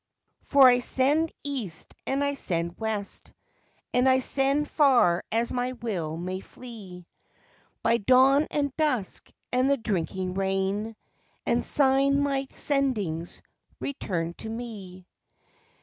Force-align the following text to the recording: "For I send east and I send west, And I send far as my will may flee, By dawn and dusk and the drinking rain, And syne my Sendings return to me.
"For 0.41 0.67
I 0.67 0.79
send 0.79 1.31
east 1.43 1.93
and 2.07 2.23
I 2.23 2.33
send 2.33 2.79
west, 2.79 3.33
And 3.93 4.09
I 4.09 4.17
send 4.17 4.67
far 4.67 5.23
as 5.31 5.51
my 5.51 5.73
will 5.73 6.17
may 6.17 6.39
flee, 6.39 7.05
By 7.83 7.97
dawn 7.97 8.47
and 8.49 8.75
dusk 8.77 9.29
and 9.53 9.69
the 9.69 9.77
drinking 9.77 10.33
rain, 10.33 10.95
And 11.45 11.63
syne 11.63 12.19
my 12.19 12.47
Sendings 12.49 13.43
return 13.79 14.33
to 14.39 14.49
me. 14.49 15.05